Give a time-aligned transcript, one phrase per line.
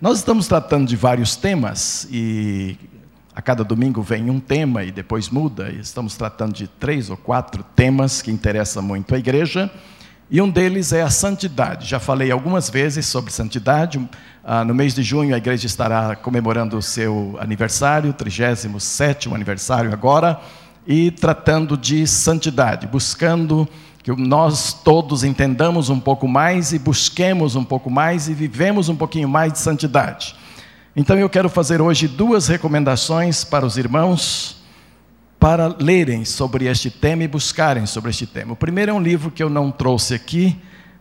[0.00, 2.78] Nós estamos tratando de vários temas e
[3.34, 5.70] a cada domingo vem um tema e depois muda.
[5.70, 9.68] E estamos tratando de três ou quatro temas que interessam muito a igreja.
[10.30, 11.88] E um deles é a santidade.
[11.88, 14.00] Já falei algumas vezes sobre santidade.
[14.44, 20.40] Ah, no mês de junho, a igreja estará comemorando o seu aniversário, 37 aniversário agora,
[20.86, 23.68] e tratando de santidade, buscando
[24.02, 28.96] que nós todos entendamos um pouco mais e busquemos um pouco mais e vivemos um
[28.96, 30.34] pouquinho mais de santidade.
[30.96, 34.56] Então eu quero fazer hoje duas recomendações para os irmãos
[35.38, 38.54] para lerem sobre este tema e buscarem sobre este tema.
[38.54, 40.56] O primeiro é um livro que eu não trouxe aqui,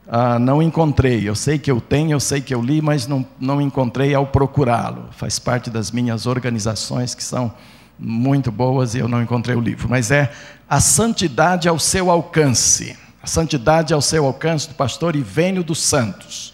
[0.06, 1.28] uh, não encontrei.
[1.28, 4.28] Eu sei que eu tenho, eu sei que eu li, mas não, não encontrei ao
[4.28, 5.06] procurá-lo.
[5.12, 7.52] Faz parte das minhas organizações que são
[8.00, 9.90] muito boas e eu não encontrei o livro.
[9.90, 10.32] Mas é
[10.70, 12.98] A Santidade ao Seu Alcance.
[13.22, 16.54] A Santidade ao Seu Alcance, do pastor Ivênio dos Santos.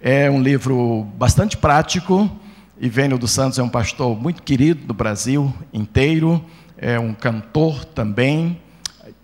[0.00, 2.30] É um livro bastante prático.
[2.80, 6.42] Ivênio dos Santos é um pastor muito querido do Brasil inteiro,
[6.78, 8.58] é um cantor também,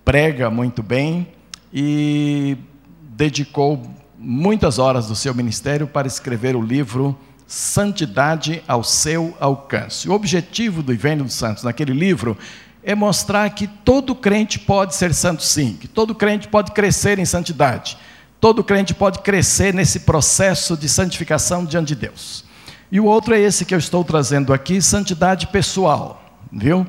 [0.05, 1.27] prega muito bem
[1.73, 2.59] e
[3.01, 3.83] dedicou
[4.19, 10.09] muitas horas do seu ministério para escrever o livro Santidade ao seu alcance.
[10.09, 12.37] O objetivo do Ivênio dos Santos naquele livro
[12.83, 17.25] é mostrar que todo crente pode ser santo sim, que todo crente pode crescer em
[17.25, 17.99] santidade,
[18.41, 22.45] todo crente pode crescer nesse processo de santificação diante de Deus.
[22.91, 26.87] E o outro é esse que eu estou trazendo aqui, santidade pessoal, viu?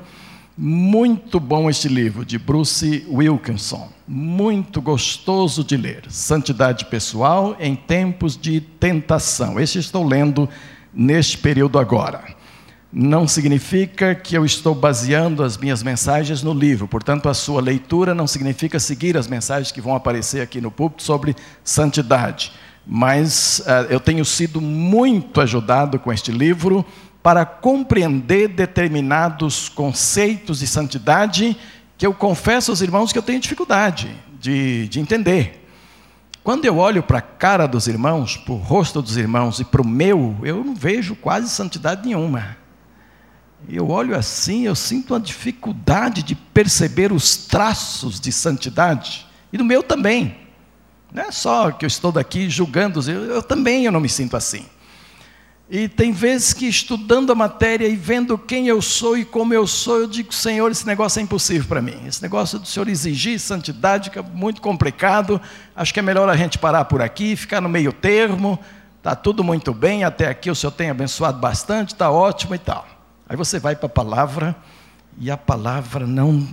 [0.59, 3.89] Muito bom este livro, de Bruce Wilkinson.
[4.07, 6.05] Muito gostoso de ler.
[6.09, 9.59] Santidade pessoal em tempos de tentação.
[9.59, 10.49] Este estou lendo
[10.91, 12.23] neste período agora.
[12.91, 18.15] Não significa que eu estou baseando as minhas mensagens no livro, portanto, a sua leitura
[18.15, 22.51] não significa seguir as mensagens que vão aparecer aqui no púlpito sobre santidade.
[22.83, 26.83] Mas uh, eu tenho sido muito ajudado com este livro
[27.21, 31.57] para compreender determinados conceitos de santidade
[31.97, 35.65] que eu confesso aos irmãos que eu tenho dificuldade de, de entender.
[36.43, 39.81] Quando eu olho para a cara dos irmãos, para o rosto dos irmãos e para
[39.81, 42.55] o meu, eu não vejo quase santidade nenhuma.
[43.67, 49.65] Eu olho assim, eu sinto uma dificuldade de perceber os traços de santidade, e do
[49.65, 50.37] meu também.
[51.11, 54.37] Não é só que eu estou daqui julgando, eu, eu também eu não me sinto
[54.37, 54.65] assim.
[55.69, 59.67] E tem vezes que estudando a matéria e vendo quem eu sou e como eu
[59.67, 62.07] sou, eu digo, Senhor, esse negócio é impossível para mim.
[62.07, 65.41] Esse negócio do Senhor exigir santidade é muito complicado.
[65.75, 68.57] Acho que é melhor a gente parar por aqui, ficar no meio termo.
[68.97, 72.87] Está tudo muito bem, até aqui o Senhor tem abençoado bastante, está ótimo e tal.
[73.27, 74.55] Aí você vai para a palavra
[75.17, 76.47] e a palavra não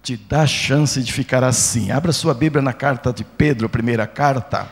[0.00, 1.90] te dá chance de ficar assim.
[1.90, 4.68] Abra sua Bíblia na carta de Pedro, primeira carta,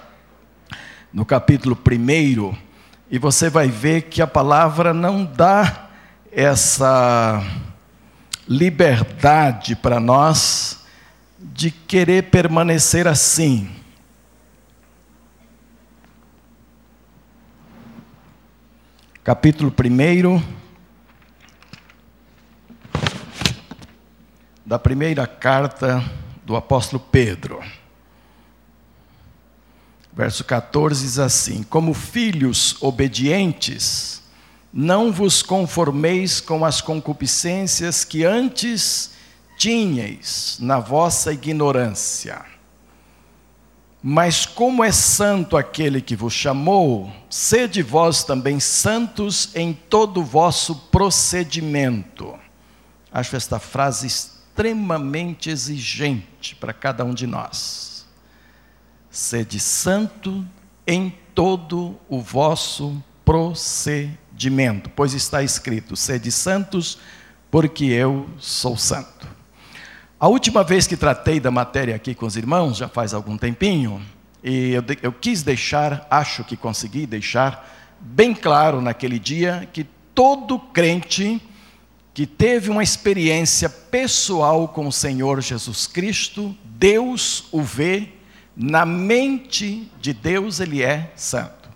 [1.12, 2.66] no capítulo 1
[3.10, 5.88] e você vai ver que a palavra não dá
[6.32, 7.42] essa
[8.48, 10.84] liberdade para nós
[11.38, 13.70] de querer permanecer assim.
[19.22, 20.42] Capítulo 1
[24.64, 26.02] da primeira carta
[26.44, 27.60] do apóstolo Pedro.
[30.16, 34.22] Verso 14 diz assim: Como filhos obedientes,
[34.72, 39.10] não vos conformeis com as concupiscências que antes
[39.58, 42.42] tinhais na vossa ignorância.
[44.02, 50.24] Mas como é santo aquele que vos chamou, sede vós também santos em todo o
[50.24, 52.34] vosso procedimento.
[53.12, 57.95] Acho esta frase extremamente exigente para cada um de nós
[59.16, 60.46] sede santo
[60.86, 66.98] em todo o vosso procedimento, pois está escrito: sede santos,
[67.50, 69.26] porque eu sou santo.
[70.20, 74.02] A última vez que tratei da matéria aqui com os irmãos, já faz algum tempinho,
[74.44, 79.84] e eu, eu quis deixar, acho que consegui deixar, bem claro naquele dia, que
[80.14, 81.40] todo crente
[82.12, 88.15] que teve uma experiência pessoal com o Senhor Jesus Cristo, Deus o vê
[88.56, 91.68] na mente de Deus ele é santo.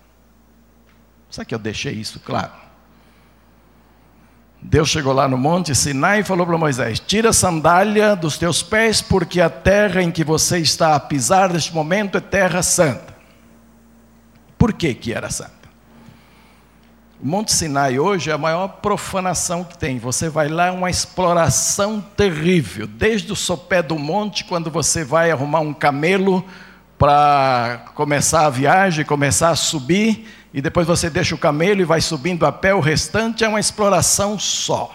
[1.29, 2.51] Sabe que eu deixei isso claro?
[4.61, 8.61] Deus chegou lá no monte Sinai e falou para Moisés: Tira a sandália dos teus
[8.61, 13.15] pés, porque a terra em que você está a pisar neste momento é terra santa.
[14.57, 15.61] Por que, que era santa?
[17.19, 19.99] O Monte Sinai hoje é a maior profanação que tem.
[19.99, 22.87] Você vai lá, é uma exploração terrível.
[22.87, 26.43] Desde o sopé do monte, quando você vai arrumar um camelo
[27.01, 31.99] para começar a viagem, começar a subir, e depois você deixa o camelo e vai
[31.99, 34.93] subindo a pé, o restante é uma exploração só.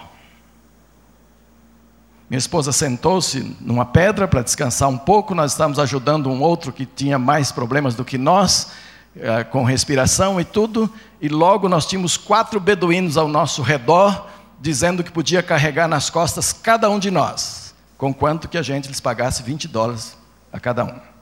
[2.30, 6.86] Minha esposa sentou-se numa pedra para descansar um pouco, nós estávamos ajudando um outro que
[6.86, 8.70] tinha mais problemas do que nós,
[9.16, 10.88] eh, com respiração e tudo,
[11.20, 14.28] e logo nós tínhamos quatro beduínos ao nosso redor,
[14.60, 18.86] dizendo que podia carregar nas costas cada um de nós, com quanto que a gente
[18.86, 20.16] lhes pagasse 20 dólares
[20.52, 21.15] a cada um.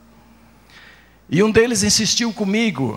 [1.34, 2.96] E um deles insistiu comigo,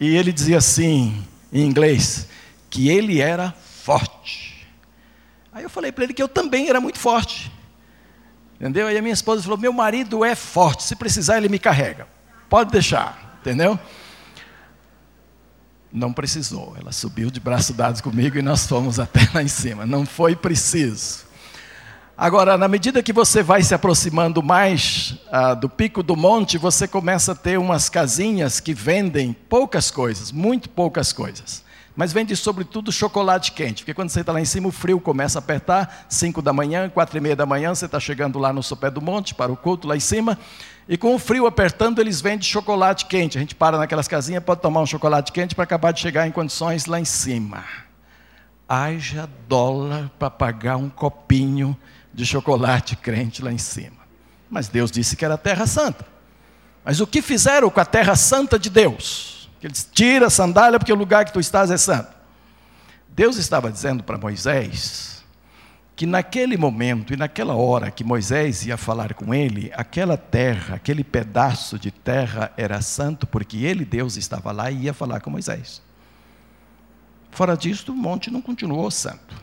[0.00, 2.26] e ele dizia assim, em inglês,
[2.68, 4.66] que ele era forte.
[5.52, 7.52] Aí eu falei para ele que eu também era muito forte.
[8.56, 8.88] Entendeu?
[8.88, 12.08] Aí a minha esposa falou: Meu marido é forte, se precisar ele me carrega.
[12.50, 13.78] Pode deixar, entendeu?
[15.92, 19.86] Não precisou, ela subiu de braço dados comigo e nós fomos até lá em cima.
[19.86, 21.27] Não foi preciso.
[22.20, 26.88] Agora, na medida que você vai se aproximando mais ah, do pico do monte, você
[26.88, 31.62] começa a ter umas casinhas que vendem poucas coisas, muito poucas coisas.
[31.94, 35.38] Mas vende sobretudo chocolate quente, porque quando você está lá em cima, o frio começa
[35.38, 38.64] a apertar, 5 da manhã, quatro e meia da manhã, você está chegando lá no
[38.64, 40.36] sopé do monte, para o culto lá em cima,
[40.88, 43.38] e com o frio apertando, eles vendem chocolate quente.
[43.38, 46.32] A gente para naquelas casinhas, pode tomar um chocolate quente para acabar de chegar em
[46.32, 47.62] condições lá em cima.
[48.68, 51.76] Haja dólar para pagar um copinho
[52.12, 53.98] de chocolate crente lá em cima.
[54.50, 56.06] Mas Deus disse que era a terra santa.
[56.84, 59.50] Mas o que fizeram com a terra santa de Deus?
[59.60, 62.16] Que eles tira a sandália porque o lugar que tu estás é santo.
[63.08, 65.24] Deus estava dizendo para Moisés
[65.98, 71.02] que naquele momento e naquela hora que Moisés ia falar com ele, aquela terra, aquele
[71.02, 75.82] pedaço de terra era santo porque ele, Deus, estava lá e ia falar com Moisés.
[77.32, 79.34] Fora disso, o monte não continuou santo.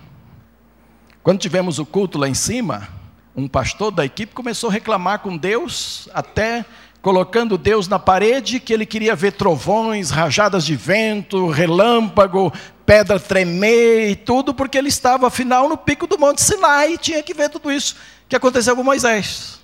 [1.25, 2.87] Quando tivemos o culto lá em cima,
[3.35, 6.63] um pastor da equipe começou a reclamar com Deus, até
[7.01, 12.53] colocando Deus na parede, que ele queria ver trovões, rajadas de vento, relâmpago,
[12.85, 17.23] pedra tremer e tudo, porque ele estava, afinal, no pico do Monte Sinai e tinha
[17.23, 17.95] que ver tudo isso
[18.29, 19.59] que aconteceu com Moisés.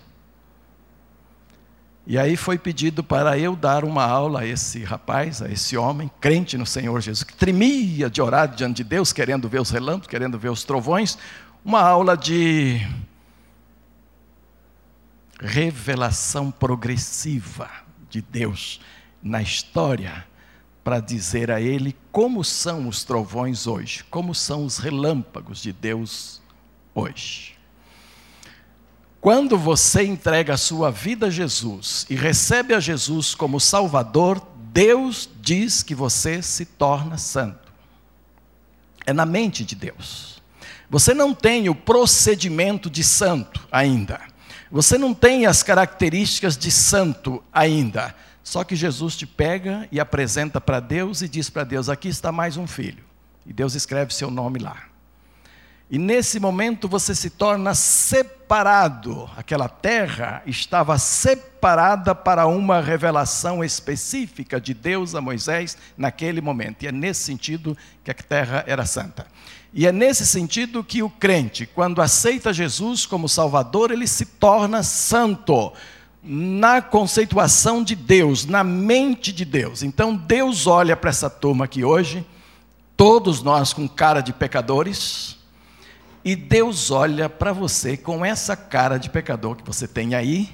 [2.07, 6.09] E aí foi pedido para eu dar uma aula a esse rapaz, a esse homem,
[6.19, 10.07] crente no Senhor Jesus, que tremia de orar diante de Deus, querendo ver os relâmpagos,
[10.07, 11.19] querendo ver os trovões
[11.63, 12.81] uma aula de
[15.39, 17.69] revelação progressiva
[18.09, 18.81] de Deus
[19.21, 20.25] na história
[20.83, 26.41] para dizer a ele como são os trovões hoje, como são os relâmpagos de Deus
[26.95, 27.55] hoje.
[29.19, 34.41] Quando você entrega a sua vida a Jesus e recebe a Jesus como Salvador,
[34.73, 37.71] Deus diz que você se torna santo.
[39.05, 40.30] É na mente de Deus.
[40.91, 44.19] Você não tem o procedimento de santo ainda.
[44.69, 48.13] Você não tem as características de santo ainda.
[48.43, 52.29] Só que Jesus te pega e apresenta para Deus e diz para Deus: aqui está
[52.29, 53.05] mais um filho.
[53.45, 54.83] E Deus escreve seu nome lá.
[55.89, 59.29] E nesse momento você se torna separado.
[59.37, 66.83] Aquela terra estava separada para uma revelação específica de Deus a Moisés naquele momento.
[66.83, 69.25] E é nesse sentido que a terra era santa.
[69.73, 74.83] E é nesse sentido que o crente, quando aceita Jesus como Salvador, ele se torna
[74.83, 75.71] santo
[76.21, 79.81] na conceituação de Deus, na mente de Deus.
[79.81, 82.25] Então Deus olha para essa turma aqui hoje,
[82.97, 85.37] todos nós com cara de pecadores,
[86.23, 90.49] e Deus olha para você com essa cara de pecador que você tem aí,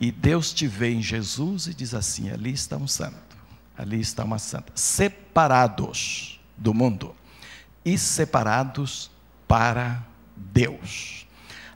[0.00, 3.36] e Deus te vê em Jesus e diz assim: ali está um santo,
[3.76, 7.14] ali está uma santa, separados do mundo
[7.94, 9.10] e separados
[9.46, 10.02] para
[10.36, 11.26] Deus.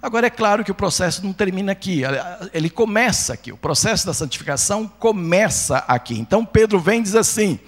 [0.00, 2.02] Agora, é claro que o processo não termina aqui,
[2.52, 6.18] ele começa aqui, o processo da santificação começa aqui.
[6.18, 7.58] Então, Pedro vem e diz assim: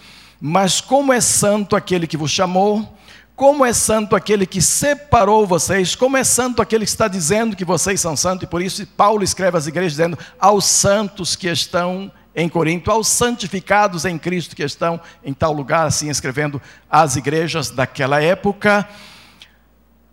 [0.40, 2.92] Mas como é santo aquele que vos chamou,
[3.36, 7.64] como é santo aquele que separou vocês, como é santo aquele que está dizendo que
[7.64, 12.10] vocês são santos, e por isso Paulo escreve às igrejas dizendo: aos santos que estão
[12.34, 16.60] em Corinto, aos santificados em Cristo que estão em tal lugar, assim escrevendo
[16.90, 18.88] as igrejas daquela época.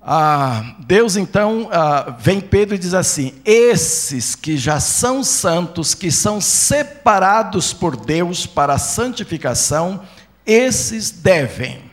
[0.03, 6.11] Ah, Deus então ah, vem Pedro e diz assim: esses que já são santos, que
[6.11, 10.01] são separados por Deus para a santificação,
[10.45, 11.91] esses devem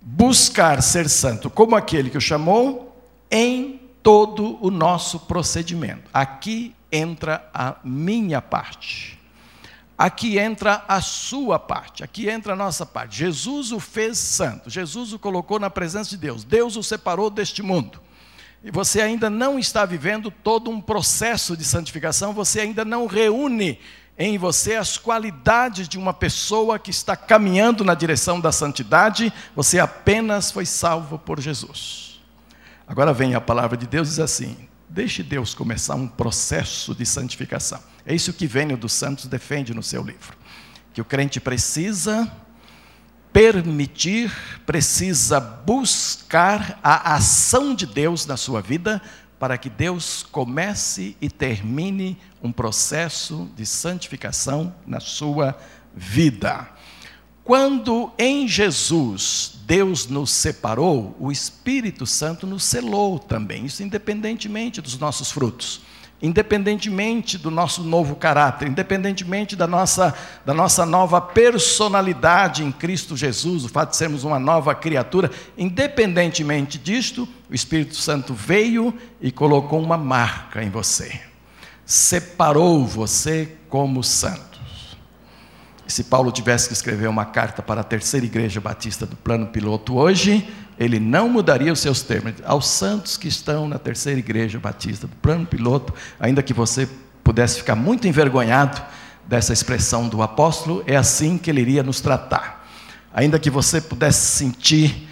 [0.00, 2.96] buscar ser santo, como aquele que o chamou,
[3.30, 6.08] em todo o nosso procedimento.
[6.14, 9.18] Aqui entra a minha parte.
[9.96, 13.16] Aqui entra a sua parte, aqui entra a nossa parte.
[13.16, 17.62] Jesus o fez santo, Jesus o colocou na presença de Deus, Deus o separou deste
[17.62, 18.00] mundo.
[18.62, 23.80] E você ainda não está vivendo todo um processo de santificação, você ainda não reúne
[24.16, 29.78] em você as qualidades de uma pessoa que está caminhando na direção da santidade, você
[29.78, 32.20] apenas foi salvo por Jesus.
[32.86, 37.80] Agora vem a palavra de Deus diz assim: deixe Deus começar um processo de santificação.
[38.06, 40.36] É isso que Vênio dos Santos defende no seu livro.
[40.94, 42.30] Que o crente precisa
[43.32, 44.32] permitir,
[44.64, 49.00] precisa buscar a ação de Deus na sua vida
[49.38, 55.56] para que Deus comece e termine um processo de santificação na sua
[55.94, 56.68] vida.
[57.48, 64.98] Quando em Jesus Deus nos separou, o Espírito Santo nos selou também, isso independentemente dos
[64.98, 65.80] nossos frutos
[66.20, 70.12] independentemente do nosso novo caráter, independentemente da nossa,
[70.44, 76.76] da nossa nova personalidade em Cristo Jesus, o fato de sermos uma nova criatura, independentemente
[76.76, 81.20] disto, o Espírito Santo veio e colocou uma marca em você,
[81.86, 84.57] separou você como santo.
[85.88, 89.46] E se Paulo tivesse que escrever uma carta para a terceira igreja batista do plano
[89.46, 90.46] piloto hoje,
[90.78, 92.34] ele não mudaria os seus termos.
[92.44, 96.86] Aos santos que estão na terceira igreja batista do plano piloto, ainda que você
[97.24, 98.82] pudesse ficar muito envergonhado
[99.26, 102.68] dessa expressão do apóstolo, é assim que ele iria nos tratar.
[103.10, 105.08] Ainda que você pudesse sentir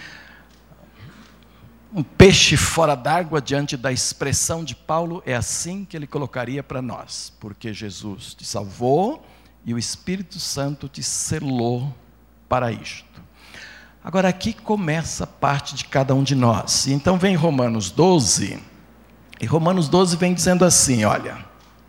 [1.90, 6.82] um peixe fora d'água diante da expressão de Paulo, é assim que ele colocaria para
[6.82, 9.24] nós, porque Jesus te salvou
[9.66, 11.92] e o Espírito Santo te selou
[12.48, 13.04] para isto.
[14.02, 16.86] Agora aqui começa a parte de cada um de nós.
[16.86, 18.60] Então vem Romanos 12,
[19.40, 21.44] e Romanos 12 vem dizendo assim: olha,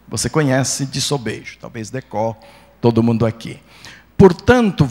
[0.08, 2.36] você conhece de sobejo, talvez decor,
[2.82, 3.60] todo mundo aqui.
[4.18, 4.84] Portanto,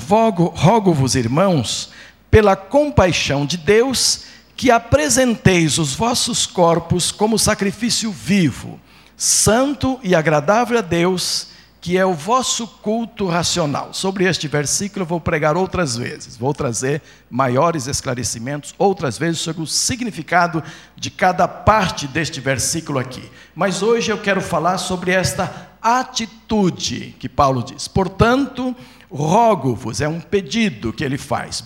[0.55, 1.91] rogo-vos, irmãos,
[2.31, 4.27] pela compaixão de Deus,
[4.57, 8.79] que apresenteis os vossos corpos como sacrifício vivo,
[9.17, 11.56] santo e agradável a Deus,
[11.87, 13.95] que é o vosso culto racional.
[13.95, 17.01] Sobre este versículo eu vou pregar outras vezes, vou trazer
[17.31, 20.65] maiores esclarecimentos outras vezes sobre o significado
[20.97, 23.31] de cada parte deste versículo aqui.
[23.55, 27.87] Mas hoje eu quero falar sobre esta atitude que Paulo diz.
[27.87, 28.75] Portanto,
[29.09, 31.63] rogo-vos, é um pedido que ele faz,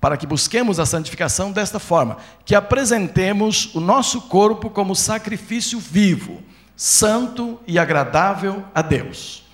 [0.00, 6.42] para que busquemos a santificação desta forma, que apresentemos o nosso corpo como sacrifício vivo
[6.76, 9.44] santo e agradável a Deus.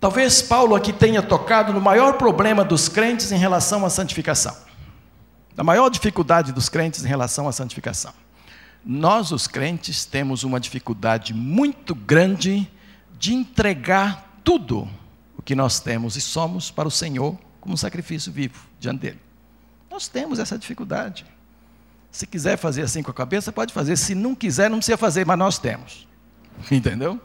[0.00, 4.56] Talvez Paulo aqui tenha tocado no maior problema dos crentes em relação à santificação.
[5.56, 8.12] A maior dificuldade dos crentes em relação à santificação.
[8.84, 12.68] Nós, os crentes, temos uma dificuldade muito grande
[13.16, 14.88] de entregar tudo
[15.36, 19.20] o que nós temos e somos para o Senhor como sacrifício vivo diante dele.
[19.88, 21.24] Nós temos essa dificuldade.
[22.12, 23.96] Se quiser fazer assim com a cabeça, pode fazer.
[23.96, 26.06] Se não quiser, não precisa fazer, mas nós temos.
[26.70, 27.18] Entendeu?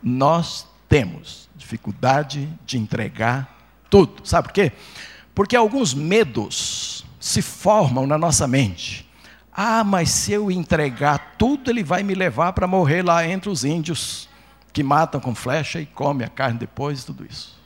[0.00, 3.52] Nós temos dificuldade de entregar
[3.90, 4.26] tudo.
[4.26, 4.72] Sabe por quê?
[5.34, 9.08] Porque alguns medos se formam na nossa mente.
[9.52, 13.64] Ah, mas se eu entregar tudo, ele vai me levar para morrer lá entre os
[13.64, 14.28] índios
[14.72, 17.58] que matam com flecha e comem a carne depois, tudo isso.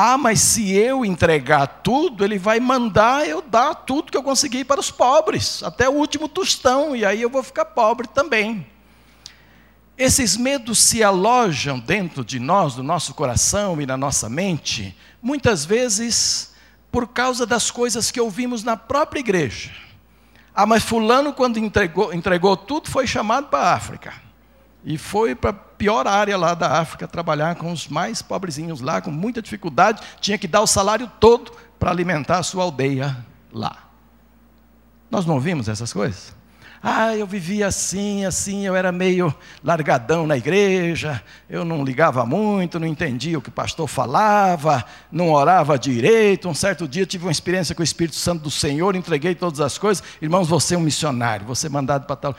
[0.00, 4.64] Ah, mas se eu entregar tudo, ele vai mandar eu dar tudo que eu consegui
[4.64, 8.64] para os pobres, até o último tostão, e aí eu vou ficar pobre também.
[9.96, 15.64] Esses medos se alojam dentro de nós, do nosso coração e na nossa mente, muitas
[15.64, 16.54] vezes
[16.92, 19.72] por causa das coisas que ouvimos na própria igreja.
[20.54, 24.14] Ah, mas Fulano, quando entregou, entregou tudo, foi chamado para a África.
[24.84, 29.12] E foi para pior área lá da África trabalhar com os mais pobrezinhos lá, com
[29.12, 33.16] muita dificuldade, tinha que dar o salário todo para alimentar a sua aldeia
[33.52, 33.84] lá.
[35.08, 36.36] Nós não ouvimos essas coisas?
[36.82, 42.78] Ah, eu vivia assim, assim, eu era meio largadão na igreja, eu não ligava muito,
[42.78, 46.48] não entendia o que o pastor falava, não orava direito.
[46.48, 49.76] Um certo dia tive uma experiência com o Espírito Santo do Senhor, entreguei todas as
[49.76, 50.04] coisas.
[50.22, 52.36] Irmãos, você é um missionário, você é mandado para tal.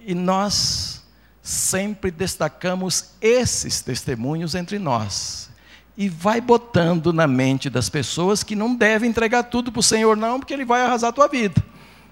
[0.00, 1.05] E nós
[1.46, 5.48] sempre destacamos esses testemunhos entre nós.
[5.96, 10.16] E vai botando na mente das pessoas que não devem entregar tudo para o Senhor,
[10.16, 11.62] não, porque Ele vai arrasar a tua vida.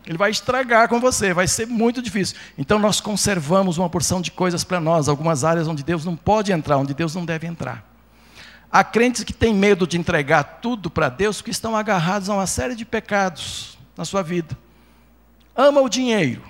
[0.06, 2.36] Ele vai estragar com você, vai ser muito difícil.
[2.56, 6.52] Então nós conservamos uma porção de coisas para nós, algumas áreas onde Deus não pode
[6.52, 7.84] entrar, onde Deus não deve entrar.
[8.70, 12.46] Há crentes que têm medo de entregar tudo para Deus porque estão agarrados a uma
[12.46, 14.56] série de pecados na sua vida.
[15.56, 16.42] Ama o dinheiro,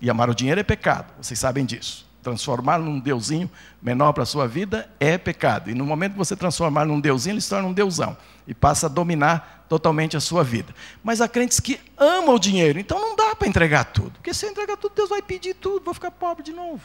[0.00, 2.06] e amar o dinheiro é pecado, vocês sabem disso.
[2.22, 3.50] Transformar num deusinho
[3.80, 5.70] menor para a sua vida é pecado.
[5.70, 8.16] E no momento que você transformar num deusinho, ele se torna um deusão.
[8.46, 10.74] E passa a dominar totalmente a sua vida.
[11.02, 14.12] Mas há crentes que amam o dinheiro, então não dá para entregar tudo.
[14.12, 16.82] Porque se eu entregar tudo, Deus vai pedir tudo, vou ficar pobre de novo.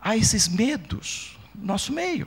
[0.00, 2.26] Há esses medos nosso meio.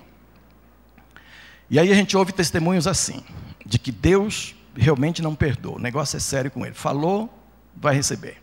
[1.70, 3.24] E aí a gente ouve testemunhos assim,
[3.66, 6.76] de que Deus realmente não perdoa, o negócio é sério com ele.
[6.76, 7.34] Falou,
[7.76, 8.43] vai receber.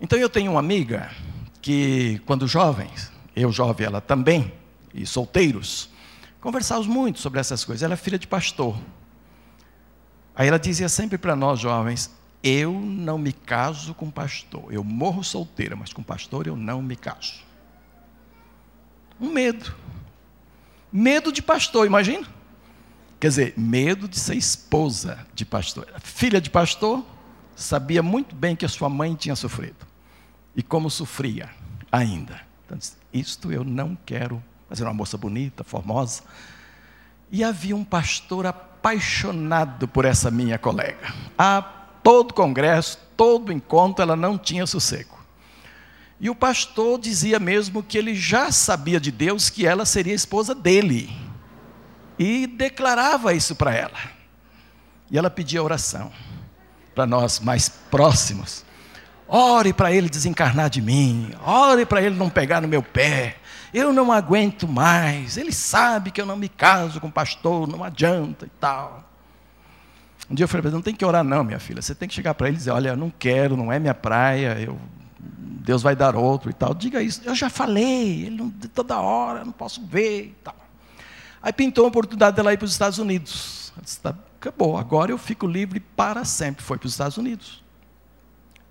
[0.00, 1.10] Então eu tenho uma amiga
[1.60, 4.52] que, quando jovens, eu jovem, ela também,
[4.94, 5.90] e solteiros,
[6.40, 7.82] conversávamos muito sobre essas coisas.
[7.82, 8.76] Ela é filha de pastor.
[10.34, 12.10] Aí ela dizia sempre para nós jovens:
[12.42, 14.72] Eu não me caso com pastor.
[14.72, 17.34] Eu morro solteira, mas com pastor eu não me caso.
[19.20, 19.74] Um medo.
[20.90, 22.26] Medo de pastor, imagina?
[23.20, 25.86] Quer dizer, medo de ser esposa de pastor.
[26.02, 27.04] Filha de pastor,
[27.54, 29.89] sabia muito bem que a sua mãe tinha sofrido.
[30.60, 31.48] E como sofria
[31.90, 32.38] ainda.
[32.66, 32.78] Então,
[33.14, 34.44] isto eu não quero.
[34.68, 36.22] Mas era uma moça bonita, formosa.
[37.32, 41.14] E havia um pastor apaixonado por essa minha colega.
[41.38, 41.62] A
[42.02, 45.18] todo congresso, todo encontro, ela não tinha sossego.
[46.20, 50.54] E o pastor dizia mesmo que ele já sabia de Deus que ela seria esposa
[50.54, 51.08] dele
[52.18, 53.98] e declarava isso para ela.
[55.10, 56.12] E ela pedia oração
[56.94, 58.62] para nós mais próximos.
[59.32, 63.36] Ore para ele desencarnar de mim, ore para ele não pegar no meu pé.
[63.72, 65.36] Eu não aguento mais.
[65.36, 69.08] Ele sabe que eu não me caso com pastor, não adianta e tal.
[70.28, 71.80] Um dia eu falei, não tem que orar não, minha filha.
[71.80, 74.58] Você tem que chegar para ele e dizer, olha, não quero, não é minha praia,
[74.60, 74.76] eu,
[75.20, 76.74] Deus vai dar outro e tal.
[76.74, 77.22] Diga isso.
[77.24, 80.56] Eu já falei, ele não, toda hora, não posso ver e tal.
[81.40, 83.72] Aí pintou a oportunidade dela ir para os Estados Unidos.
[84.02, 86.64] Tá, acabou, agora eu fico livre para sempre.
[86.64, 87.62] Foi para os Estados Unidos.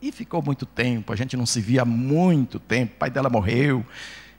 [0.02, 2.94] E ficou muito tempo, a gente não se via há muito tempo.
[2.96, 3.86] O pai dela morreu,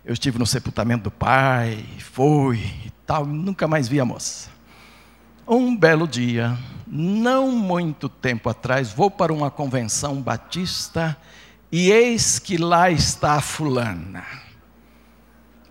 [0.05, 4.49] eu estive no sepultamento do pai, foi e tal, nunca mais vi a moça.
[5.47, 11.17] Um belo dia, não muito tempo atrás, vou para uma convenção batista
[11.71, 14.50] e eis que lá está a fulana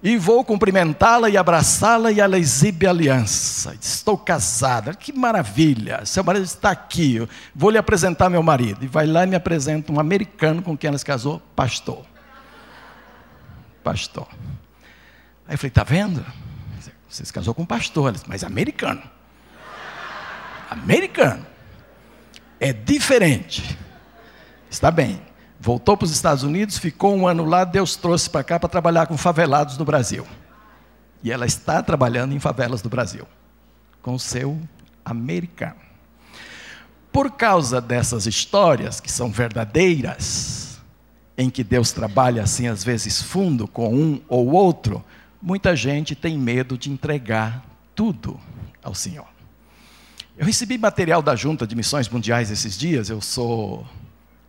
[0.02, 3.76] e vou cumprimentá-la e abraçá-la e ela exibe aliança.
[3.80, 6.06] Estou casada, que maravilha.
[6.06, 8.84] Seu marido está aqui, eu vou lhe apresentar meu marido.
[8.84, 12.06] E vai lá e me apresenta um americano com quem ela se casou, pastor.
[13.84, 14.28] Pastor.
[15.46, 16.26] Aí eu falei, está vendo?
[17.10, 19.02] Você se casou com um pastor, mas americano.
[20.70, 21.46] Americano.
[22.60, 23.78] É diferente.
[24.70, 25.29] Está bem.
[25.60, 29.08] Voltou para os Estados Unidos, ficou um ano lá, Deus trouxe para cá para trabalhar
[29.08, 30.26] com favelados do Brasil.
[31.22, 33.28] E ela está trabalhando em favelas do Brasil,
[34.02, 34.58] com o seu
[35.04, 35.76] americano.
[37.12, 40.80] Por causa dessas histórias, que são verdadeiras,
[41.38, 45.04] em que Deus trabalha assim, às vezes fundo, com um ou outro,
[45.42, 48.40] muita gente tem medo de entregar tudo
[48.82, 49.28] ao Senhor.
[50.38, 53.86] Eu recebi material da Junta de Missões Mundiais esses dias, eu sou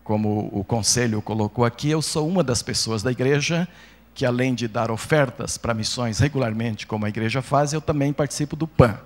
[0.05, 3.69] como o conselho colocou aqui, eu sou uma das pessoas da igreja
[4.15, 8.57] que, além de dar ofertas para missões regularmente, como a igreja faz, eu também participo
[8.57, 8.99] do PAN.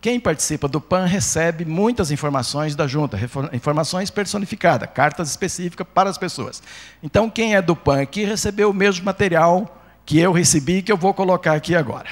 [0.00, 3.16] Quem participa do PAN recebe muitas informações da junta,
[3.52, 6.60] informações personificadas, cartas específicas para as pessoas.
[7.02, 10.96] Então, quem é do PAN aqui recebeu o mesmo material que eu recebi, que eu
[10.96, 12.10] vou colocar aqui agora.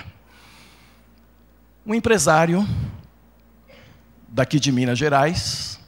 [1.85, 2.65] Um empresário
[4.29, 5.80] daqui de Minas Gerais,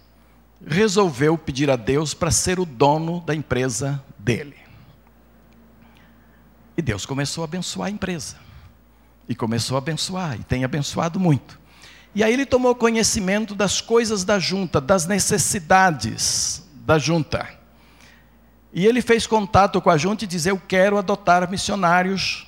[0.66, 4.56] resolveu pedir a Deus para ser o dono da empresa dele.
[6.76, 8.36] E Deus começou a abençoar a empresa.
[9.28, 11.60] E começou a abençoar, e tem abençoado muito.
[12.14, 17.48] E aí ele tomou conhecimento das coisas da junta, das necessidades da junta.
[18.72, 22.46] E ele fez contato com a junta e disse: Eu quero adotar missionários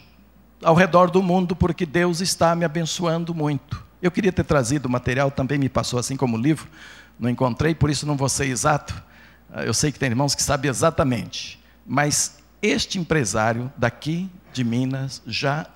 [0.62, 3.82] ao redor do mundo, porque Deus está me abençoando muito.
[4.02, 6.68] Eu queria ter trazido o material, também me passou assim como livro,
[7.18, 8.94] não encontrei, por isso não vou ser exato.
[9.52, 11.62] Ah, eu sei que tem irmãos que sabem exatamente.
[11.86, 15.66] Mas este empresário daqui de Minas já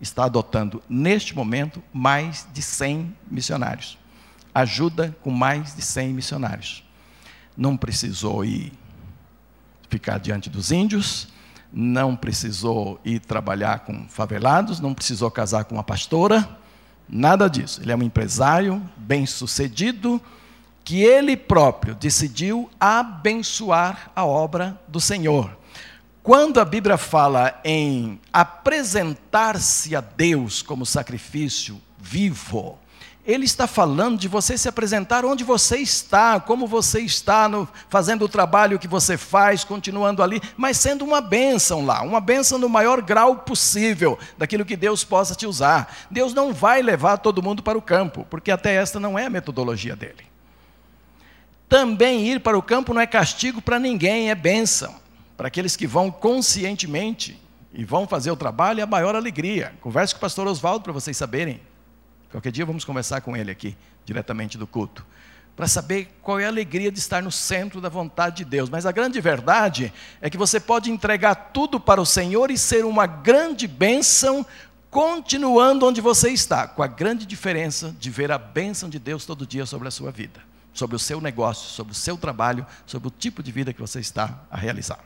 [0.00, 3.96] está adotando, neste momento, mais de 100 missionários.
[4.52, 6.84] Ajuda com mais de 100 missionários.
[7.56, 8.72] Não precisou ir
[9.88, 11.28] ficar diante dos índios,
[11.72, 16.58] não precisou ir trabalhar com favelados, não precisou casar com uma pastora,
[17.08, 17.80] nada disso.
[17.80, 20.20] Ele é um empresário bem-sucedido,
[20.84, 25.56] que ele próprio decidiu abençoar a obra do Senhor.
[26.22, 32.78] Quando a Bíblia fala em apresentar-se a Deus como sacrifício vivo,
[33.24, 38.24] ele está falando de você se apresentar onde você está, como você está, no, fazendo
[38.24, 42.68] o trabalho que você faz, continuando ali, mas sendo uma bênção lá, uma bênção no
[42.68, 45.94] maior grau possível daquilo que Deus possa te usar.
[46.10, 49.30] Deus não vai levar todo mundo para o campo, porque até esta não é a
[49.30, 50.31] metodologia dele.
[51.72, 54.94] Também ir para o campo não é castigo para ninguém, é bênção.
[55.38, 57.40] Para aqueles que vão conscientemente
[57.72, 59.72] e vão fazer o trabalho é a maior alegria.
[59.80, 61.62] Converse com o pastor Oswaldo para vocês saberem.
[62.30, 65.02] Qualquer dia vamos conversar com ele aqui, diretamente do culto,
[65.56, 68.68] para saber qual é a alegria de estar no centro da vontade de Deus.
[68.68, 72.84] Mas a grande verdade é que você pode entregar tudo para o Senhor e ser
[72.84, 74.44] uma grande bênção,
[74.90, 79.46] continuando onde você está, com a grande diferença de ver a bênção de Deus todo
[79.46, 83.10] dia sobre a sua vida, sobre o seu negócio, sobre o seu trabalho, sobre o
[83.10, 84.98] tipo de vida que você está a realizar.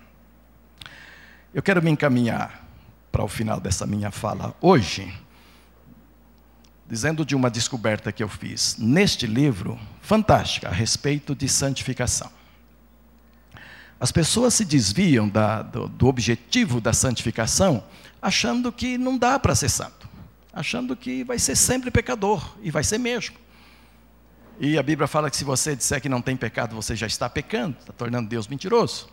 [1.52, 2.66] Eu quero me encaminhar
[3.11, 5.12] para o final dessa minha fala hoje,
[6.88, 12.31] dizendo de uma descoberta que eu fiz neste livro, fantástica, a respeito de santificação.
[13.98, 17.83] As pessoas se desviam da, do, do objetivo da santificação,
[18.20, 20.07] achando que não dá para ser santo,
[20.52, 23.37] achando que vai ser sempre pecador, e vai ser mesmo.
[24.59, 27.29] E a Bíblia fala que se você disser que não tem pecado, você já está
[27.29, 29.09] pecando, está tornando Deus mentiroso.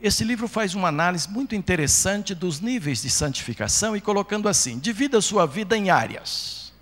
[0.00, 5.20] Esse livro faz uma análise muito interessante dos níveis de santificação e colocando assim: divida
[5.20, 6.72] sua vida em áreas.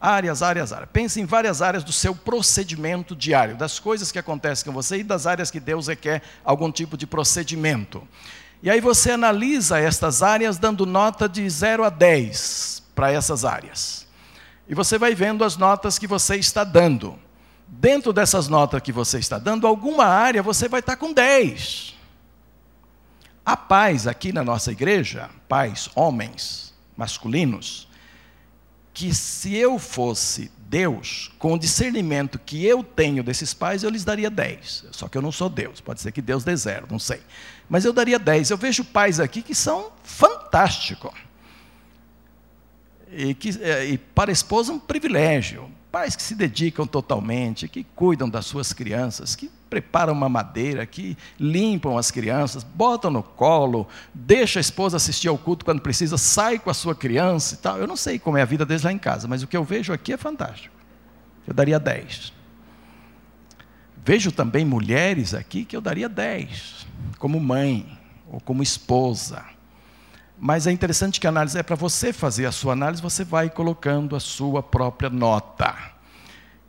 [0.00, 0.88] Áreas, áreas, áreas.
[0.92, 5.04] Pense em várias áreas do seu procedimento diário, das coisas que acontecem com você e
[5.04, 8.02] das áreas que Deus requer algum tipo de procedimento.
[8.62, 13.99] E aí você analisa estas áreas dando nota de 0 a 10 para essas áreas.
[14.70, 17.18] E você vai vendo as notas que você está dando.
[17.66, 21.96] Dentro dessas notas que você está dando, alguma área você vai estar com 10.
[23.44, 27.88] Há pais aqui na nossa igreja, pais, homens, masculinos,
[28.94, 34.04] que se eu fosse Deus, com o discernimento que eu tenho desses pais, eu lhes
[34.04, 34.86] daria 10.
[34.92, 37.20] Só que eu não sou Deus, pode ser que Deus dê zero, não sei.
[37.68, 38.50] Mas eu daria 10.
[38.50, 41.10] Eu vejo pais aqui que são fantásticos.
[43.12, 45.68] E, que, é, e para a esposa um privilégio.
[45.90, 51.16] Pais que se dedicam totalmente, que cuidam das suas crianças, que preparam uma madeira, que
[51.38, 56.60] limpam as crianças, botam no colo, deixa a esposa assistir ao culto quando precisa, sai
[56.60, 57.78] com a sua criança e tal.
[57.78, 59.64] Eu não sei como é a vida deles lá em casa, mas o que eu
[59.64, 60.74] vejo aqui é fantástico.
[61.46, 62.32] Eu daria 10.
[64.04, 66.86] Vejo também mulheres aqui que eu daria 10,
[67.18, 67.98] como mãe
[68.30, 69.44] ou como esposa.
[70.42, 73.50] Mas é interessante que a análise é para você fazer a sua análise, você vai
[73.50, 75.76] colocando a sua própria nota.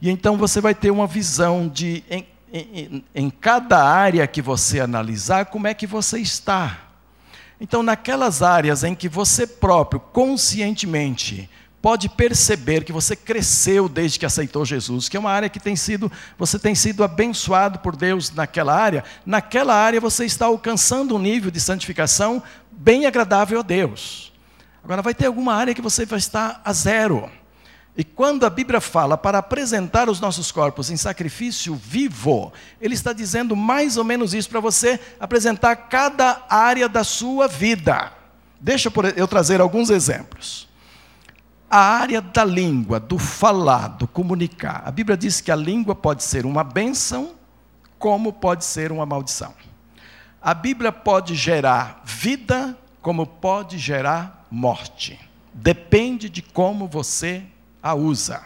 [0.01, 4.81] E então você vai ter uma visão de, em, em, em cada área que você
[4.81, 6.79] analisar, como é que você está.
[7.61, 11.49] Então, naquelas áreas em que você próprio, conscientemente,
[11.81, 15.75] pode perceber que você cresceu desde que aceitou Jesus, que é uma área que tem
[15.75, 21.19] sido, você tem sido abençoado por Deus naquela área, naquela área você está alcançando um
[21.19, 22.43] nível de santificação
[22.81, 24.33] bem agradável a Deus.
[24.83, 27.29] Agora vai ter alguma área que você vai estar a zero.
[27.95, 33.13] E quando a Bíblia fala para apresentar os nossos corpos em sacrifício vivo, ele está
[33.13, 38.11] dizendo mais ou menos isso para você apresentar cada área da sua vida.
[38.59, 40.71] Deixa eu trazer alguns exemplos
[41.71, 44.83] a área da língua, do falar, do comunicar.
[44.85, 47.31] A Bíblia diz que a língua pode ser uma bênção,
[47.97, 49.53] como pode ser uma maldição.
[50.41, 55.19] A Bíblia pode gerar vida, como pode gerar morte.
[55.53, 57.43] Depende de como você
[57.83, 58.41] a usa.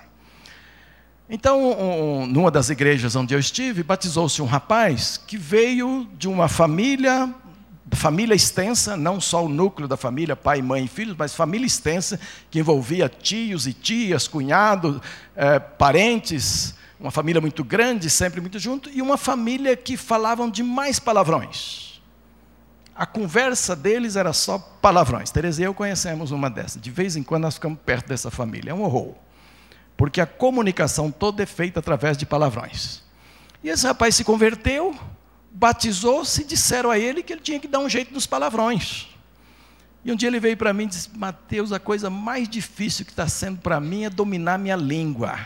[1.29, 6.47] Então, um, numa das igrejas onde eu estive, batizou-se um rapaz que veio de uma
[6.47, 7.34] família
[7.91, 12.19] família extensa, não só o núcleo da família, pai, mãe e filhos, mas família extensa,
[12.49, 14.99] que envolvia tios e tias, cunhados,
[15.36, 20.63] é, parentes, uma família muito grande, sempre muito junto, e uma família que falavam de
[20.63, 21.85] mais palavrões.
[22.95, 25.29] A conversa deles era só palavrões.
[25.29, 26.81] Tereza e eu conhecemos uma dessas.
[26.81, 28.71] De vez em quando nós ficamos perto dessa família.
[28.71, 29.15] É um horror.
[29.97, 33.03] Porque a comunicação toda é feita através de palavrões.
[33.62, 34.95] E esse rapaz se converteu,
[35.51, 39.10] batizou-se e disseram a ele que ele tinha que dar um jeito nos palavrões.
[40.03, 43.12] E um dia ele veio para mim e disse: Mateus, a coisa mais difícil que
[43.12, 45.39] está sendo para mim é dominar minha língua.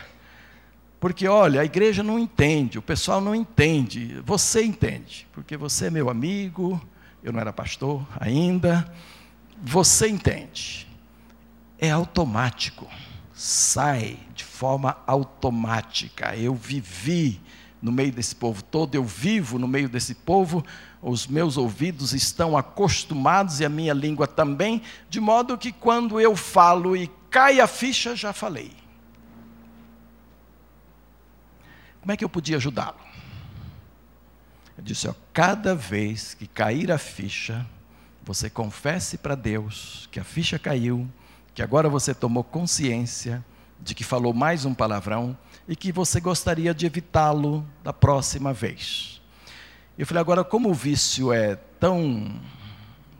[1.00, 5.90] Porque, olha, a igreja não entende, o pessoal não entende, você entende, porque você é
[5.90, 6.78] meu amigo,
[7.22, 8.90] eu não era pastor ainda,
[9.62, 10.88] você entende.
[11.78, 12.86] É automático,
[13.32, 16.36] sai de forma automática.
[16.36, 17.40] Eu vivi
[17.80, 20.64] no meio desse povo todo, eu vivo no meio desse povo,
[21.00, 26.36] os meus ouvidos estão acostumados e a minha língua também, de modo que quando eu
[26.36, 28.72] falo e cai a ficha, já falei.
[32.00, 33.09] Como é que eu podia ajudá-lo?
[34.80, 37.66] Eu disse: ó, cada vez que cair a ficha,
[38.24, 41.06] você confesse para Deus que a ficha caiu,
[41.54, 43.44] que agora você tomou consciência
[43.78, 45.36] de que falou mais um palavrão
[45.68, 49.20] e que você gostaria de evitá-lo da próxima vez.
[49.98, 52.40] Eu falei, agora, como o vício é tão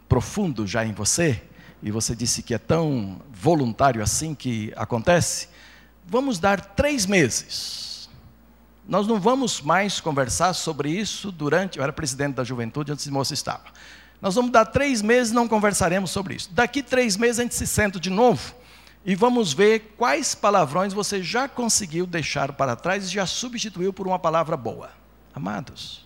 [0.08, 1.42] profundo já em você,
[1.82, 5.50] e você disse que é tão voluntário assim que acontece,
[6.06, 7.89] vamos dar três meses.
[8.90, 11.78] Nós não vamos mais conversar sobre isso durante.
[11.78, 13.66] Eu era presidente da juventude antes de moça estava.
[14.20, 16.50] Nós vamos dar três meses e não conversaremos sobre isso.
[16.52, 18.52] Daqui três meses a gente se senta de novo
[19.04, 24.08] e vamos ver quais palavrões você já conseguiu deixar para trás e já substituiu por
[24.08, 24.90] uma palavra boa.
[25.32, 26.04] Amados,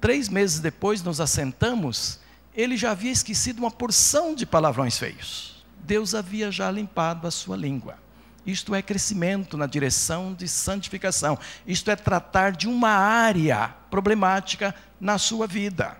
[0.00, 2.20] três meses depois nos assentamos,
[2.54, 5.62] ele já havia esquecido uma porção de palavrões feios.
[5.80, 7.98] Deus havia já limpado a sua língua.
[8.44, 11.38] Isto é crescimento na direção de santificação.
[11.66, 15.96] Isto é tratar de uma área problemática na sua vida.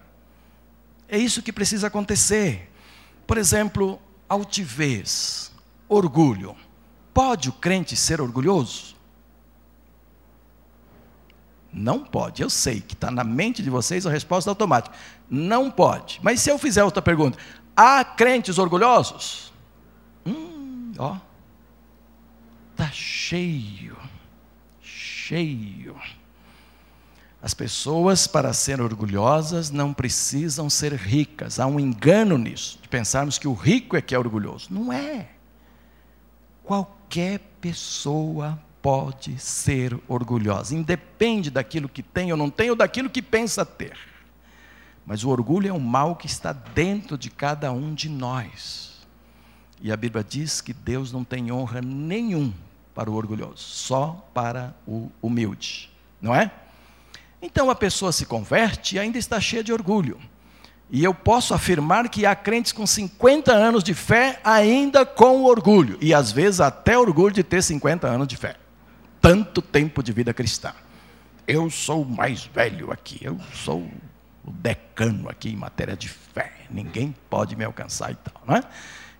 [1.08, 2.70] É isso que precisa acontecer.
[3.26, 5.52] Por exemplo, altivez,
[5.88, 6.56] orgulho.
[7.14, 8.96] Pode o crente ser orgulhoso?
[11.72, 12.42] Não pode.
[12.42, 14.94] Eu sei que está na mente de vocês a resposta automática.
[15.30, 16.20] Não pode.
[16.22, 17.38] Mas se eu fizer outra pergunta,
[17.76, 19.52] há crentes orgulhosos?
[20.26, 21.16] Hum, ó.
[22.72, 23.96] Está cheio.
[24.80, 25.96] Cheio.
[27.40, 31.58] As pessoas, para serem orgulhosas, não precisam ser ricas.
[31.58, 34.68] Há um engano nisso, de pensarmos que o rico é que é orgulhoso.
[34.70, 35.30] Não é.
[36.62, 43.22] Qualquer pessoa pode ser orgulhosa, independe daquilo que tem ou não tem, ou daquilo que
[43.22, 43.96] pensa ter.
[45.04, 48.91] Mas o orgulho é um mal que está dentro de cada um de nós.
[49.82, 52.54] E a Bíblia diz que Deus não tem honra nenhum
[52.94, 55.90] para o orgulhoso, só para o humilde,
[56.20, 56.52] não é?
[57.42, 60.20] Então a pessoa se converte e ainda está cheia de orgulho.
[60.88, 65.98] E eu posso afirmar que há crentes com 50 anos de fé ainda com orgulho,
[66.00, 68.56] e às vezes até orgulho de ter 50 anos de fé.
[69.20, 70.72] Tanto tempo de vida cristã.
[71.44, 73.80] Eu sou o mais velho aqui, eu sou
[74.44, 76.52] o decano aqui em matéria de fé.
[76.70, 78.62] Ninguém pode me alcançar e tal, não é?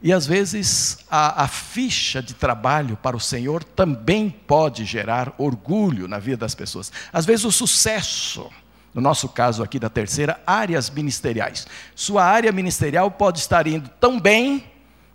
[0.03, 6.09] E às vezes a, a, ficha de trabalho para o Senhor também pode gerar orgulho
[6.09, 6.91] na vida das pessoas.
[7.13, 8.51] Às vezes o sucesso,
[8.93, 11.69] no nosso caso aqui da terceira, áreas ministeriais.
[11.95, 14.65] Sua área ministerial pode estar indo tão bem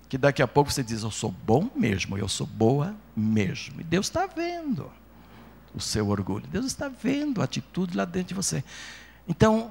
[0.08, 3.82] que daqui a pouco você diz: Eu sou bom mesmo, eu sou boa mesmo.
[3.82, 4.90] E Deus está vendo
[5.76, 8.64] o seu orgulho, Deus está vendo a atitude lá dentro de você.
[9.28, 9.70] Então,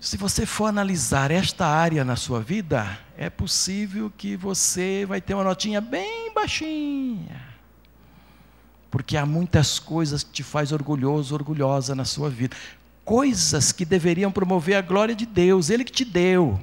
[0.00, 5.34] se você for analisar esta área na sua vida, é possível que você vai ter
[5.34, 7.42] uma notinha bem baixinha.
[8.90, 12.56] Porque há muitas coisas que te faz orgulhoso, orgulhosa na sua vida.
[13.04, 16.60] Coisas que deveriam promover a glória de Deus, ele que te deu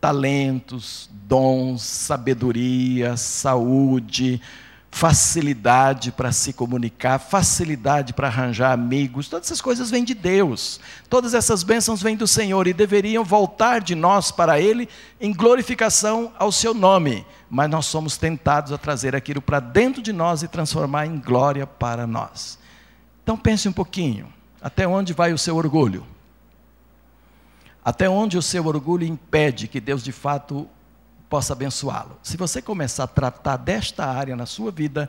[0.00, 4.40] talentos, dons, sabedoria, saúde,
[4.90, 10.80] facilidade para se comunicar, facilidade para arranjar amigos, todas essas coisas vêm de Deus.
[11.10, 14.88] Todas essas bênçãos vêm do Senhor e deveriam voltar de nós para Ele
[15.20, 17.26] em glorificação ao Seu nome.
[17.50, 21.66] Mas nós somos tentados a trazer aquilo para dentro de nós e transformar em glória
[21.66, 22.58] para nós.
[23.22, 26.06] Então pense um pouquinho: até onde vai o seu orgulho?
[27.84, 30.68] Até onde o seu orgulho impede que Deus de fato
[31.36, 32.18] possa abençoá-lo.
[32.22, 35.06] Se você começar a tratar desta área na sua vida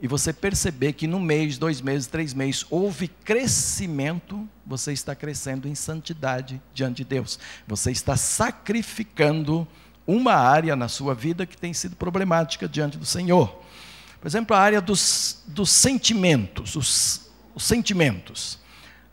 [0.00, 5.68] e você perceber que no mês, dois meses, três meses houve crescimento, você está crescendo
[5.68, 7.38] em santidade diante de Deus.
[7.68, 9.68] Você está sacrificando
[10.06, 13.60] uma área na sua vida que tem sido problemática diante do Senhor.
[14.18, 18.58] Por exemplo, a área dos, dos sentimentos, os, os sentimentos.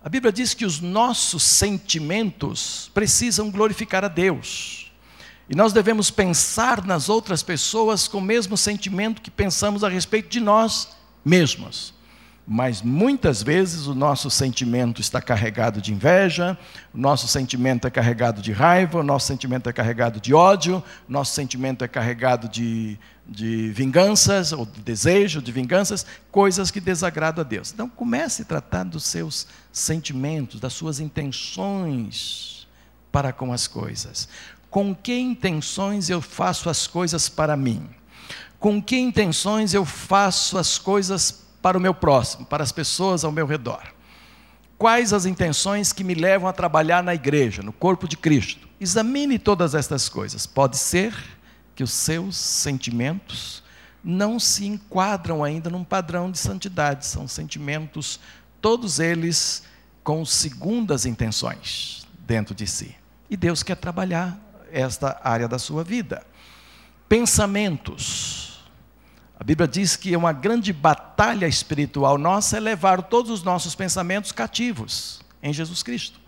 [0.02, 4.83] A Bíblia diz que os nossos sentimentos precisam glorificar a Deus.
[5.49, 10.29] E nós devemos pensar nas outras pessoas com o mesmo sentimento que pensamos a respeito
[10.29, 10.89] de nós
[11.23, 11.93] mesmos.
[12.45, 16.58] Mas muitas vezes o nosso sentimento está carregado de inveja,
[16.93, 21.12] o nosso sentimento é carregado de raiva, o nosso sentimento é carregado de ódio, o
[21.12, 27.45] nosso sentimento é carregado de, de vinganças, ou de desejo de vinganças, coisas que desagradam
[27.45, 27.71] a Deus.
[27.71, 32.67] Então comece a tratar dos seus sentimentos, das suas intenções
[33.10, 34.27] para com as coisas.
[34.73, 37.88] Com que intenções eu faço as coisas para mim?
[38.59, 43.31] Com que intenções eu faço as coisas para o meu próximo, para as pessoas ao
[43.31, 43.83] meu redor?
[44.75, 48.67] Quais as intenções que me levam a trabalhar na igreja, no corpo de Cristo?
[48.81, 50.47] Examine todas estas coisas.
[50.47, 51.15] Pode ser
[51.75, 53.62] que os seus sentimentos
[54.03, 58.19] não se enquadram ainda num padrão de santidade, são sentimentos,
[58.59, 59.62] todos eles
[60.03, 62.95] com segundas intenções dentro de si.
[63.29, 64.42] E Deus quer trabalhar
[64.73, 66.25] esta área da sua vida.
[67.07, 68.63] Pensamentos.
[69.39, 74.31] A Bíblia diz que uma grande batalha espiritual nossa é levar todos os nossos pensamentos
[74.31, 76.19] cativos em Jesus Cristo.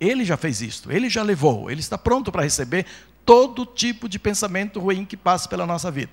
[0.00, 2.86] Ele já fez isto, ele já levou, ele está pronto para receber
[3.24, 6.12] todo tipo de pensamento ruim que passa pela nossa vida.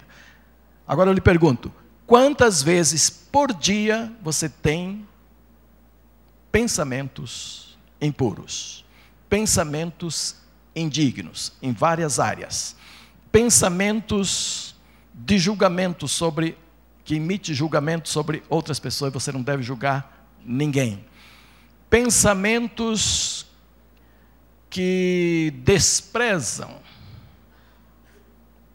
[0.88, 1.72] Agora eu lhe pergunto:
[2.06, 5.08] quantas vezes por dia você tem
[6.52, 8.86] pensamentos impuros,
[9.30, 10.38] pensamentos
[10.76, 12.76] indignos em várias áreas,
[13.32, 14.76] pensamentos
[15.14, 16.58] de julgamento sobre
[17.04, 21.06] que emite julgamento sobre outras pessoas, você não deve julgar ninguém.
[21.88, 23.46] Pensamentos
[24.70, 26.82] que desprezam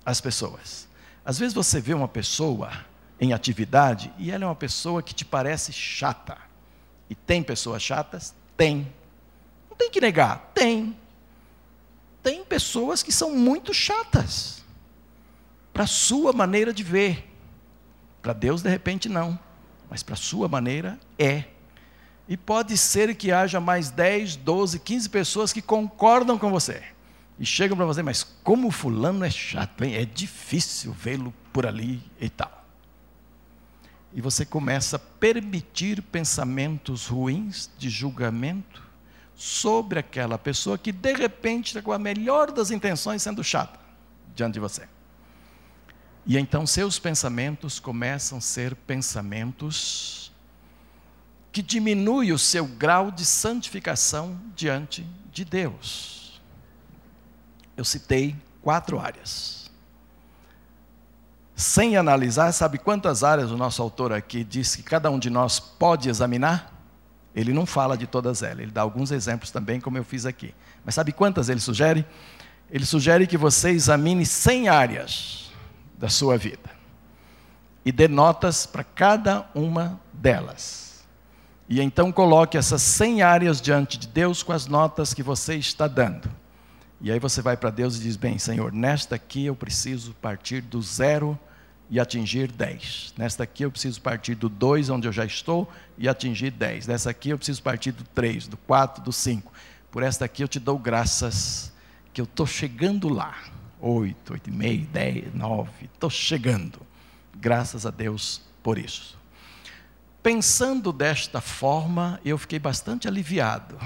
[0.07, 0.89] as pessoas.
[1.25, 2.71] Às vezes você vê uma pessoa
[3.21, 6.39] em atividade e ela é uma pessoa que te parece chata.
[7.11, 8.35] E tem pessoas chatas?
[8.57, 8.91] Tem.
[9.69, 10.97] Não tem que negar, tem.
[12.23, 14.63] Tem pessoas que são muito chatas
[15.73, 17.27] para a sua maneira de ver.
[18.21, 19.39] Para Deus, de repente, não.
[19.89, 21.45] Mas para a sua maneira, é.
[22.29, 26.83] E pode ser que haja mais 10, 12, 15 pessoas que concordam com você.
[27.39, 29.95] E chegam para você, mas como fulano é chato, hein?
[29.95, 32.65] é difícil vê-lo por ali e tal.
[34.13, 38.90] E você começa a permitir pensamentos ruins de julgamento
[39.41, 43.81] sobre aquela pessoa que de repente está com a melhor das intenções sendo chata
[44.35, 44.87] diante de você.
[46.27, 50.31] E então seus pensamentos começam a ser pensamentos
[51.51, 56.39] que diminuem o seu grau de santificação diante de Deus.
[57.75, 59.71] Eu citei quatro áreas.
[61.57, 65.59] Sem analisar, sabe quantas áreas o nosso autor aqui diz que cada um de nós
[65.59, 66.80] pode examinar?
[67.35, 70.55] Ele não fala de todas elas, ele dá alguns exemplos também, como eu fiz aqui.
[70.85, 72.05] Mas sabe quantas ele sugere?
[72.71, 75.53] Ele sugere que você examine 100 áreas
[75.99, 76.71] da sua vida.
[77.85, 81.05] E dê notas para cada uma delas.
[81.69, 85.87] E então coloque essas 100 áreas diante de Deus com as notas que você está
[85.87, 86.29] dando.
[87.01, 90.61] E aí você vai para Deus e diz: Bem, Senhor, nesta aqui eu preciso partir
[90.61, 91.39] do zero
[91.91, 93.15] e atingir 10.
[93.19, 96.87] Nesta aqui eu preciso partir do 2, onde eu já estou, e atingir 10.
[96.87, 99.53] Nessa aqui eu preciso partir do 3, do 4, do 5.
[99.91, 101.73] Por esta aqui eu te dou graças
[102.13, 103.37] que eu estou chegando lá
[103.81, 106.81] oito, oito e meio, dez, nove, estou chegando.
[107.35, 109.19] Graças a Deus por isso.
[110.23, 113.79] Pensando desta forma, eu fiquei bastante aliviado,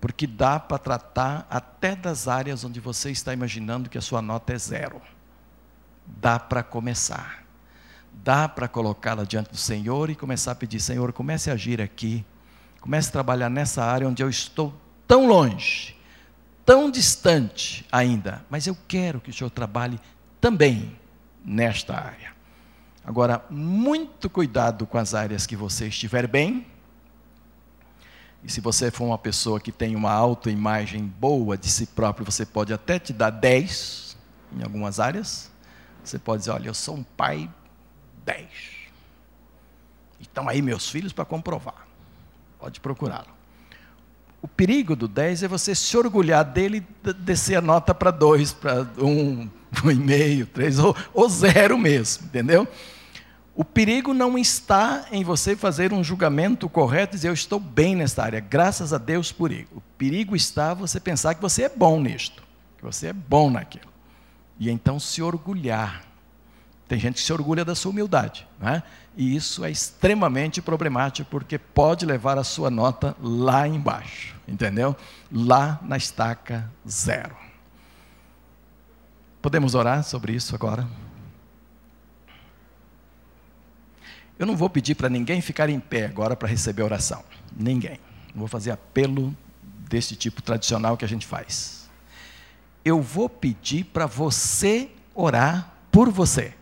[0.00, 4.52] porque dá para tratar até das áreas onde você está imaginando que a sua nota
[4.52, 5.00] é zero.
[6.06, 7.44] Dá para começar.
[8.12, 12.24] Dá para colocá-la diante do Senhor e começar a pedir: Senhor, comece a agir aqui,
[12.80, 14.72] comece a trabalhar nessa área onde eu estou
[15.06, 15.94] tão longe
[16.64, 20.00] tão distante ainda, mas eu quero que o Senhor trabalhe
[20.40, 20.96] também
[21.44, 22.32] nesta área.
[23.04, 26.66] Agora, muito cuidado com as áreas que você estiver bem.
[28.42, 32.46] E se você for uma pessoa que tem uma autoimagem boa de si próprio, você
[32.46, 34.16] pode até te dar 10
[34.56, 35.50] em algumas áreas.
[36.04, 37.50] Você pode dizer: Olha, eu sou um pai
[38.24, 38.46] 10.
[40.20, 41.86] Estão aí meus filhos para comprovar.
[42.58, 43.34] Pode procurá-lo.
[44.40, 48.52] O perigo do 10 é você se orgulhar dele e descer a nota para 2,
[48.52, 52.68] para 1, 1,5, 3, ou, ou zero mesmo, entendeu?
[53.56, 57.96] O perigo não está em você fazer um julgamento correto e dizer eu estou bem
[57.96, 59.68] nesta área, graças a Deus por isso.
[59.72, 62.42] O perigo está você pensar que você é bom nisto,
[62.76, 63.93] que você é bom naquilo.
[64.58, 66.04] E então se orgulhar.
[66.86, 68.82] Tem gente que se orgulha da sua humildade, né?
[69.16, 74.94] e isso é extremamente problemático, porque pode levar a sua nota lá embaixo, entendeu?
[75.32, 77.34] Lá na estaca zero.
[79.40, 80.86] Podemos orar sobre isso agora?
[84.38, 87.22] Eu não vou pedir para ninguém ficar em pé agora para receber oração.
[87.56, 88.00] Ninguém.
[88.34, 89.34] Não vou fazer apelo
[89.88, 91.83] desse tipo tradicional que a gente faz.
[92.84, 96.54] Eu vou pedir para você orar por você.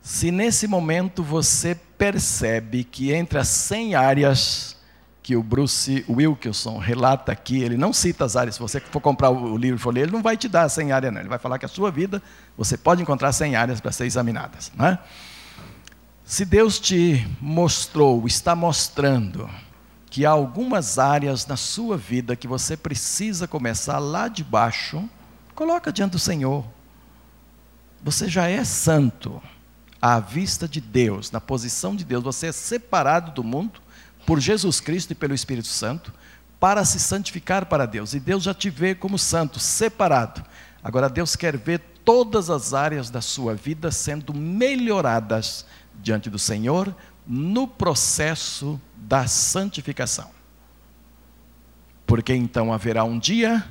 [0.00, 4.76] Se nesse momento você percebe que entre as 100 áreas
[5.20, 9.28] que o Bruce Wilkinson relata aqui, ele não cita as áreas, se você for comprar
[9.30, 11.20] o livro ler, ele não vai te dar 100 áreas, não.
[11.20, 12.22] Ele vai falar que a sua vida,
[12.56, 14.70] você pode encontrar 100 áreas para ser examinadas.
[14.76, 14.98] Não é?
[16.24, 19.50] Se Deus te mostrou, está mostrando,
[20.16, 25.06] que há algumas áreas na sua vida que você precisa começar lá de baixo,
[25.54, 26.64] coloca diante do Senhor.
[28.02, 29.42] Você já é santo
[30.00, 33.78] à vista de Deus, na posição de Deus, você é separado do mundo
[34.24, 36.14] por Jesus Cristo e pelo Espírito Santo
[36.58, 38.14] para se santificar para Deus.
[38.14, 40.42] E Deus já te vê como santo, separado.
[40.82, 45.66] Agora Deus quer ver todas as áreas da sua vida sendo melhoradas
[46.02, 46.96] diante do Senhor
[47.26, 50.30] no processo da santificação.
[52.06, 53.66] Porque então haverá um dia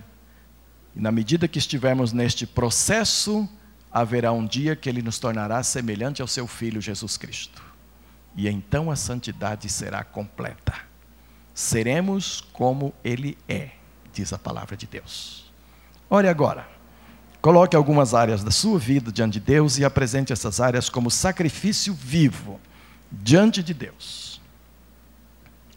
[0.96, 3.50] E na medida que estivermos neste processo,
[3.92, 7.62] haverá um dia que ele nos tornará semelhante ao seu filho Jesus Cristo.
[8.36, 10.74] E então a santidade será completa.
[11.54, 13.72] Seremos como ele é,
[14.14, 15.52] diz a palavra de Deus.
[16.10, 16.68] Ore agora.
[17.42, 21.94] Coloque algumas áreas da sua vida diante de Deus e apresente essas áreas como sacrifício
[21.94, 22.60] vivo
[23.24, 24.42] diante de Deus.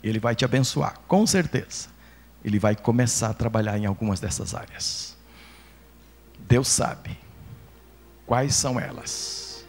[0.02, 1.88] Ele vai te abençoar, com certeza.
[2.44, 5.16] Ele vai começar a trabalhar em algumas dessas áreas.
[6.38, 7.18] Deus sabe
[8.26, 9.66] quais são elas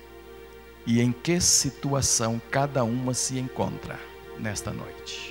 [0.85, 3.99] e em que situação cada uma se encontra
[4.39, 5.28] nesta noite.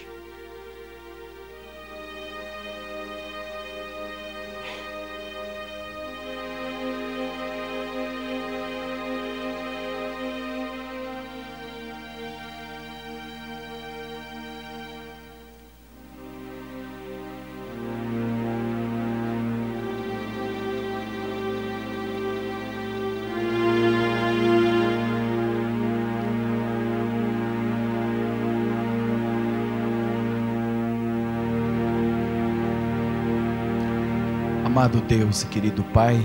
[34.78, 36.24] Amado Deus e querido Pai,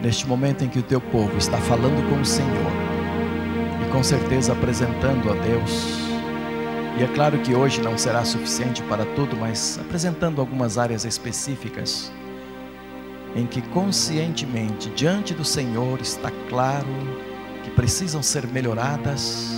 [0.00, 2.72] neste momento em que o teu povo está falando com o Senhor
[3.86, 5.98] e com certeza apresentando a Deus,
[6.98, 12.10] e é claro que hoje não será suficiente para tudo, mas apresentando algumas áreas específicas
[13.36, 16.88] em que conscientemente diante do Senhor está claro
[17.62, 19.50] que precisam ser melhoradas.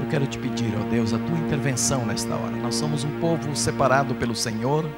[0.00, 2.56] Eu quero te pedir, ó Deus, a tua intervenção nesta hora.
[2.56, 4.88] Nós somos um povo separado pelo Senhor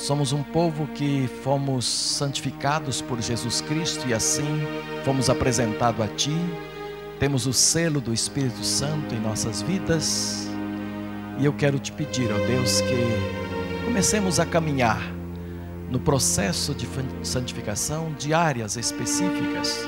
[0.00, 4.62] Somos um povo que fomos santificados por Jesus Cristo e assim
[5.04, 6.34] fomos apresentados a Ti.
[7.18, 10.48] Temos o selo do Espírito Santo em nossas vidas.
[11.38, 15.02] E eu quero te pedir, ó Deus, que comecemos a caminhar
[15.90, 16.88] no processo de
[17.22, 19.80] santificação de áreas específicas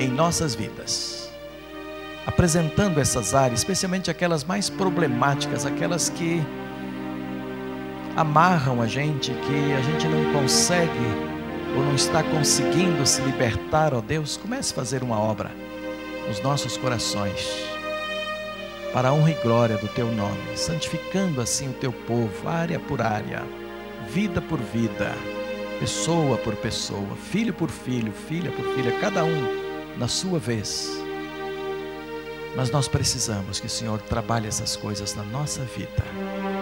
[0.00, 1.30] em nossas vidas.
[2.26, 6.44] Apresentando essas áreas, especialmente aquelas mais problemáticas, aquelas que
[8.16, 11.32] amarram a gente, que a gente não consegue
[11.76, 15.50] ou não está conseguindo se libertar, ó Deus, comece a fazer uma obra
[16.28, 17.48] nos nossos corações,
[18.92, 23.00] para a honra e glória do Teu nome, santificando assim o Teu povo, área por
[23.00, 23.42] área,
[24.10, 25.12] vida por vida,
[25.80, 30.90] pessoa por pessoa, filho por filho, filha por filha, cada um na sua vez.
[32.54, 36.61] Mas nós precisamos que o Senhor trabalhe essas coisas na nossa vida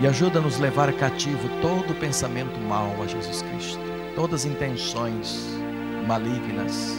[0.00, 3.80] e ajuda-nos a levar cativo todo pensamento mau a Jesus Cristo,
[4.16, 5.46] todas as intenções
[6.06, 6.98] malignas,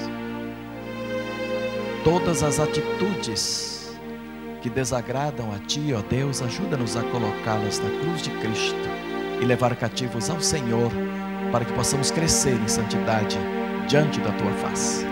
[2.03, 3.97] todas as atitudes
[4.61, 8.89] que desagradam a Ti, ó Deus, ajuda-nos a colocá-las na cruz de Cristo
[9.41, 10.91] e levar cativos ao Senhor,
[11.51, 13.37] para que possamos crescer em santidade
[13.87, 15.03] diante da Tua face.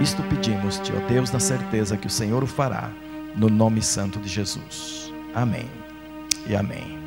[0.00, 2.90] Isto pedimos-te, ó Deus, na certeza que o Senhor o fará,
[3.36, 5.12] no nome santo de Jesus.
[5.34, 5.68] Amém
[6.46, 7.03] e amém.